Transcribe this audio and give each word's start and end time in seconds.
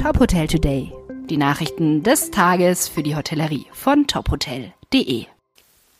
Top 0.00 0.20
Hotel 0.20 0.46
Today. 0.46 0.92
Die 1.28 1.36
Nachrichten 1.36 2.04
des 2.04 2.30
Tages 2.30 2.86
für 2.86 3.02
die 3.02 3.16
Hotellerie 3.16 3.66
von 3.72 4.06
tophotel.de. 4.06 5.26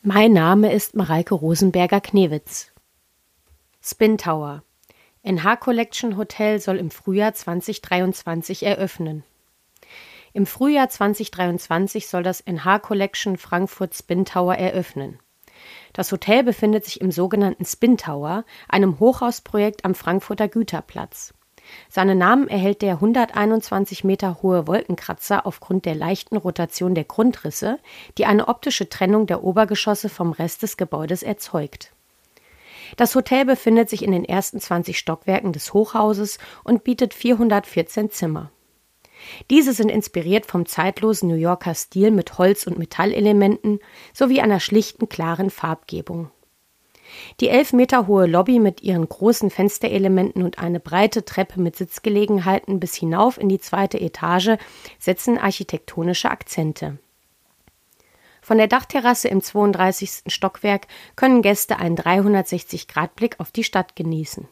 Mein 0.02 0.32
Name 0.32 0.72
ist 0.72 0.94
Mareike 0.94 1.34
Rosenberger-Knewitz. 1.34 2.70
Spin 3.82 4.16
Tower. 4.16 4.62
NH 5.24 5.56
Collection 5.56 6.16
Hotel 6.16 6.60
soll 6.60 6.76
im 6.76 6.92
Frühjahr 6.92 7.34
2023 7.34 8.62
eröffnen. 8.62 9.24
Im 10.32 10.46
Frühjahr 10.46 10.88
2023 10.88 12.06
soll 12.06 12.22
das 12.22 12.40
NH 12.46 12.78
Collection 12.78 13.36
Frankfurt 13.36 13.96
Spin 13.96 14.24
Tower 14.24 14.54
eröffnen. 14.54 15.18
Das 15.92 16.12
Hotel 16.12 16.44
befindet 16.44 16.84
sich 16.84 17.00
im 17.00 17.10
sogenannten 17.10 17.64
Spin 17.64 17.96
Tower, 17.96 18.44
einem 18.68 19.00
Hochhausprojekt 19.00 19.84
am 19.84 19.96
Frankfurter 19.96 20.46
Güterplatz. 20.46 21.34
Seinen 21.88 22.18
Namen 22.18 22.48
erhält 22.48 22.82
der 22.82 22.94
121 22.94 24.04
Meter 24.04 24.38
hohe 24.42 24.66
Wolkenkratzer 24.66 25.46
aufgrund 25.46 25.84
der 25.84 25.94
leichten 25.94 26.36
Rotation 26.36 26.94
der 26.94 27.04
Grundrisse, 27.04 27.78
die 28.18 28.26
eine 28.26 28.48
optische 28.48 28.88
Trennung 28.88 29.26
der 29.26 29.42
Obergeschosse 29.42 30.08
vom 30.08 30.32
Rest 30.32 30.62
des 30.62 30.76
Gebäudes 30.76 31.22
erzeugt. 31.22 31.92
Das 32.96 33.14
Hotel 33.14 33.44
befindet 33.44 33.90
sich 33.90 34.02
in 34.02 34.12
den 34.12 34.24
ersten 34.24 34.60
20 34.60 34.98
Stockwerken 34.98 35.52
des 35.52 35.74
Hochhauses 35.74 36.38
und 36.64 36.84
bietet 36.84 37.14
414 37.14 38.10
Zimmer. 38.10 38.50
Diese 39.50 39.72
sind 39.72 39.88
inspiriert 39.88 40.46
vom 40.46 40.66
zeitlosen 40.66 41.28
New 41.28 41.34
Yorker 41.34 41.74
Stil 41.74 42.10
mit 42.10 42.38
Holz- 42.38 42.66
und 42.66 42.78
Metallelementen 42.78 43.80
sowie 44.12 44.40
einer 44.40 44.60
schlichten, 44.60 45.08
klaren 45.08 45.50
Farbgebung. 45.50 46.30
Die 47.40 47.48
elf 47.48 47.72
Meter 47.72 48.06
hohe 48.06 48.26
Lobby 48.26 48.58
mit 48.58 48.82
ihren 48.82 49.08
großen 49.08 49.50
Fensterelementen 49.50 50.42
und 50.42 50.58
eine 50.58 50.80
breite 50.80 51.24
Treppe 51.24 51.60
mit 51.60 51.76
Sitzgelegenheiten 51.76 52.80
bis 52.80 52.94
hinauf 52.94 53.38
in 53.38 53.48
die 53.48 53.60
zweite 53.60 54.00
Etage 54.00 54.56
setzen 54.98 55.38
architektonische 55.38 56.30
Akzente. 56.30 56.98
Von 58.42 58.56
der 58.56 58.66
Dachterrasse 58.66 59.28
im 59.28 59.42
32. 59.42 60.22
Stockwerk 60.26 60.86
können 61.16 61.42
Gäste 61.42 61.78
einen 61.78 61.96
360-Grad-Blick 61.98 63.40
auf 63.40 63.50
die 63.50 63.64
Stadt 63.64 63.94
genießen. 63.94 64.48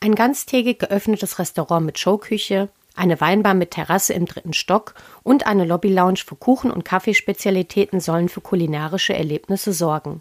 Ein 0.00 0.14
ganztägig 0.14 0.80
geöffnetes 0.80 1.38
Restaurant 1.38 1.86
mit 1.86 1.98
Showküche, 1.98 2.68
eine 2.94 3.20
Weinbar 3.20 3.54
mit 3.54 3.70
Terrasse 3.70 4.12
im 4.12 4.26
dritten 4.26 4.52
Stock 4.52 4.94
und 5.22 5.46
eine 5.46 5.64
Lobby-Lounge 5.64 6.20
für 6.26 6.36
Kuchen- 6.36 6.70
und 6.70 6.84
Kaffeespezialitäten 6.84 8.00
sollen 8.00 8.28
für 8.28 8.40
kulinarische 8.40 9.14
Erlebnisse 9.14 9.72
sorgen. 9.72 10.20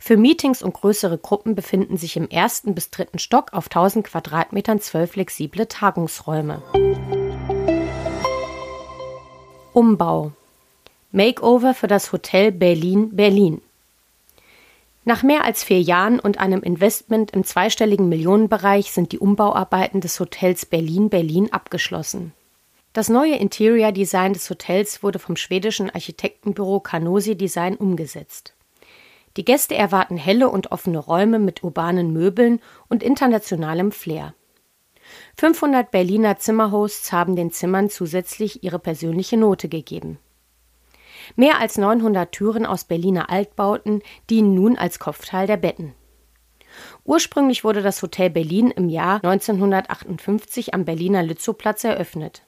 Für 0.00 0.16
Meetings 0.16 0.62
und 0.62 0.74
größere 0.74 1.18
Gruppen 1.18 1.54
befinden 1.54 1.96
sich 1.96 2.16
im 2.16 2.28
ersten 2.28 2.74
bis 2.74 2.90
dritten 2.90 3.18
Stock 3.18 3.52
auf 3.52 3.66
1000 3.66 4.06
Quadratmetern 4.06 4.80
zwölf 4.80 5.12
flexible 5.12 5.66
Tagungsräume. 5.66 6.62
Umbau 9.72 10.32
Makeover 11.12 11.74
für 11.74 11.86
das 11.86 12.12
Hotel 12.12 12.52
Berlin 12.52 13.14
Berlin. 13.14 13.60
Nach 15.04 15.22
mehr 15.22 15.44
als 15.44 15.62
vier 15.62 15.80
Jahren 15.80 16.18
und 16.18 16.40
einem 16.40 16.64
Investment 16.64 17.30
im 17.30 17.44
zweistelligen 17.44 18.08
Millionenbereich 18.08 18.90
sind 18.90 19.12
die 19.12 19.20
Umbauarbeiten 19.20 20.00
des 20.00 20.18
Hotels 20.18 20.66
Berlin 20.66 21.10
Berlin 21.10 21.52
abgeschlossen. 21.52 22.32
Das 22.92 23.08
neue 23.08 23.36
Interior 23.36 23.92
Design 23.92 24.32
des 24.32 24.50
Hotels 24.50 25.04
wurde 25.04 25.20
vom 25.20 25.36
schwedischen 25.36 25.90
Architektenbüro 25.90 26.80
Canosi 26.80 27.36
Design 27.36 27.76
umgesetzt. 27.76 28.55
Die 29.36 29.44
Gäste 29.44 29.74
erwarten 29.74 30.16
helle 30.16 30.48
und 30.48 30.72
offene 30.72 30.98
Räume 30.98 31.38
mit 31.38 31.62
urbanen 31.62 32.12
Möbeln 32.12 32.60
und 32.88 33.02
internationalem 33.02 33.92
Flair. 33.92 34.34
500 35.36 35.90
Berliner 35.90 36.38
Zimmerhosts 36.38 37.12
haben 37.12 37.36
den 37.36 37.52
Zimmern 37.52 37.90
zusätzlich 37.90 38.64
ihre 38.64 38.78
persönliche 38.78 39.36
Note 39.36 39.68
gegeben. 39.68 40.18
Mehr 41.34 41.60
als 41.60 41.76
900 41.76 42.32
Türen 42.32 42.66
aus 42.66 42.84
Berliner 42.84 43.30
Altbauten 43.30 44.02
dienen 44.30 44.54
nun 44.54 44.78
als 44.78 44.98
Kopfteil 44.98 45.46
der 45.46 45.56
Betten. 45.56 45.94
Ursprünglich 47.04 47.64
wurde 47.64 47.82
das 47.82 48.02
Hotel 48.02 48.30
Berlin 48.30 48.70
im 48.70 48.88
Jahr 48.88 49.16
1958 49.16 50.74
am 50.74 50.84
Berliner 50.84 51.22
Lützowplatz 51.22 51.84
eröffnet. 51.84 52.45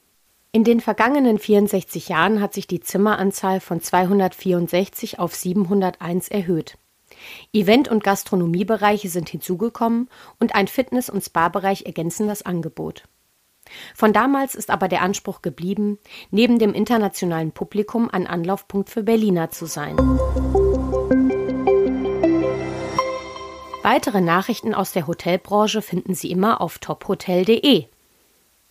In 0.58 0.64
den 0.64 0.80
vergangenen 0.80 1.38
64 1.38 2.08
Jahren 2.08 2.40
hat 2.40 2.52
sich 2.52 2.66
die 2.66 2.80
Zimmeranzahl 2.80 3.60
von 3.60 3.80
264 3.80 5.20
auf 5.20 5.36
701 5.36 6.26
erhöht. 6.26 6.78
Event- 7.52 7.86
und 7.86 8.02
Gastronomiebereiche 8.02 9.08
sind 9.08 9.28
hinzugekommen 9.28 10.08
und 10.40 10.56
ein 10.56 10.66
Fitness- 10.66 11.10
und 11.10 11.22
Spa-Bereich 11.22 11.86
ergänzen 11.86 12.26
das 12.26 12.42
Angebot. 12.42 13.04
Von 13.94 14.12
damals 14.12 14.56
ist 14.56 14.70
aber 14.70 14.88
der 14.88 15.02
Anspruch 15.02 15.42
geblieben, 15.42 16.00
neben 16.32 16.58
dem 16.58 16.74
internationalen 16.74 17.52
Publikum 17.52 18.10
ein 18.10 18.26
Anlaufpunkt 18.26 18.90
für 18.90 19.04
Berliner 19.04 19.50
zu 19.50 19.66
sein. 19.66 19.96
Weitere 23.84 24.20
Nachrichten 24.20 24.74
aus 24.74 24.90
der 24.90 25.06
Hotelbranche 25.06 25.82
finden 25.82 26.16
Sie 26.16 26.32
immer 26.32 26.60
auf 26.60 26.80
tophotel.de. 26.80 27.86